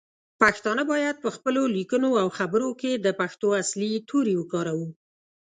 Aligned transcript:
پښتانه 0.41 0.83
باید 0.91 1.21
پخپلو 1.25 1.63
لیکنو 1.77 2.09
او 2.21 2.27
خبرو 2.37 2.69
کې 2.81 2.91
د 2.95 3.07
پښتو 3.19 3.47
اصلی 3.61 3.91
تورې 4.09 4.33
وکاروو. 4.37 4.87